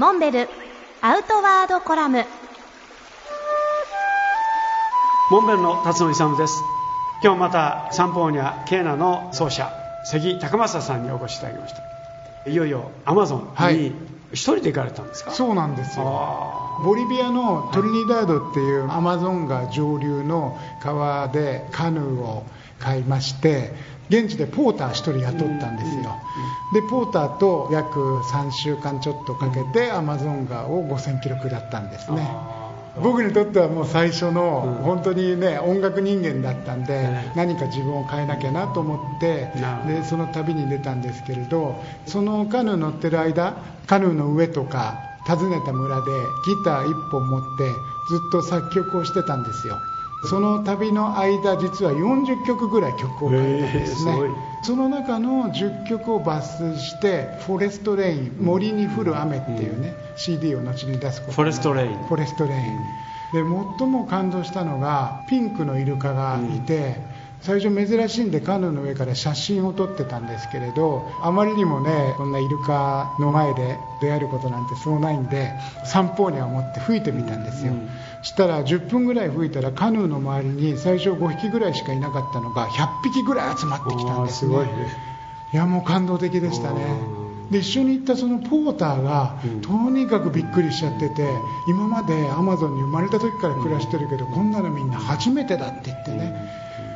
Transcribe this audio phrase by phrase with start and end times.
[0.00, 0.48] モンベル
[1.02, 2.24] アウトワードコラム。
[5.30, 6.54] モンベルの辰野勇です。
[7.22, 9.70] 今日またサンポーニャケーナの奏者
[10.06, 12.50] 関高政さんにお越しいただきました。
[12.50, 13.92] いよいよアマゾンに
[14.32, 16.80] 一人で行かれたんですか、そうなんですよ。
[16.82, 22.46] ボリビアのトリニダードっていうアマゾン川上流の川でカヌーを
[22.78, 23.74] 買いまして
[24.10, 26.20] 現地でポーター1人雇ったんですよ、
[26.74, 32.28] でポーターと約3週間ちょっとかけてアマゾン川を5000キロ下ったんですね。
[33.00, 39.48] 僕にとってはもう最初の本当にね音楽人間だったんで何か自分を変えなきゃなと思って
[39.86, 43.56] でその旅に出たんですけれどそのカヌー乗ってる間
[43.86, 46.02] カヌーの上とか訪ねた村で
[46.46, 47.68] ギター1本持って
[48.08, 49.78] ずっと作曲をしてたんですよ
[50.24, 54.12] その旅の間実は40曲ぐらい曲を書いたんですね、
[54.62, 62.60] その中の10曲を抜粋して「Forest Rain 森に降る雨」っていうね、うん、CD を後に出すこと Forest Rain。Forest Rain、
[63.32, 63.42] で
[63.78, 66.96] 最も感動したのがピンクのイルカがいて、
[67.42, 75.52] 最初珍しいんでカヌーの上から写真を撮ってたんですけれどあまりにもねこんなイルカの前で出会えることなんてそうないんで
[75.84, 77.88] サンポーニャ持って吹いてみたんですよ、うん、
[78.22, 84.56] したら10分ぐらい吹いたらカヌーの周りに最初5匹ぐらいしかいなかったのが100匹ぐらい集まってきたんですね。
[85.52, 85.56] い。
[85.56, 87.20] やもう感動的でしたね。
[87.50, 91.28] で一緒に行ったそのポーターが、とにかくびっくりしちゃってて
[91.66, 95.99] 今までアマゾンに生まれた時から暮らしてるけど、こんなのみんな初めてだって言っ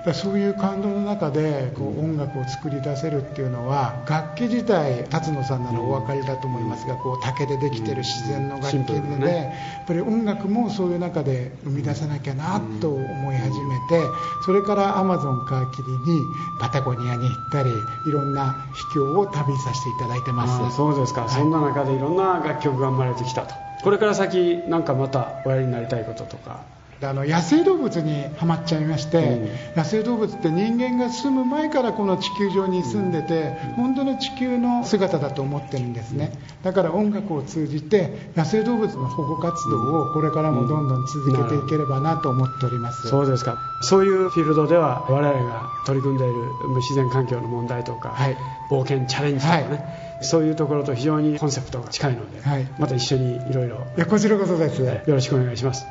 [0.05, 9.55] てね、そういう感動の中でこう音楽を作り出せるっていうのは楽器自体辰野さんならお分かりだと思いますがこう竹でできてる自然の楽器でね。
[9.79, 14.03] やっぱり音楽もそういう中で生み出さなきゃなと思い始めて
[14.45, 16.23] それからアマゾン皮切りに
[16.61, 20.77] パタゴニアに行ったりいろんな秘境を旅させていただいてます。
[20.77, 23.55] そうですか、はい、そんな中でいろんな楽曲が生まれてきたと。
[23.83, 26.63] これから先なんかまたおやりになりたいこととか
[27.07, 36.33] あの野生動物にはまっちゃいまして、うん、野生動物って人間が住む前からこの地球上に住んでて、うん、本当の地球の姿だと思ってるんですね。
[36.63, 43.59] だから音楽を通じて野生動物の保護活動をこれからもどんどん続けていければなと思っております、うん、そうですか。
[43.83, 46.35] そういうフィールドでは我々が取り組んでいる
[46.77, 48.37] 自然環境の問題とか、はい、
[48.71, 49.75] 冒険チャレンジとかね、は
[50.23, 53.87] い、そういうところと非常にコンセプトが近いので、はい、また一緒にいろいろ。
[54.09, 54.81] こちらこそです。
[54.83, 55.87] よろしくお願いします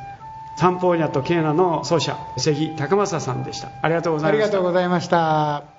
[0.56, 3.70] サンポーニャとケーナの奏者関高政さんでした。
[3.82, 4.44] ありがとうございました。
[4.46, 5.73] ありがとうございました。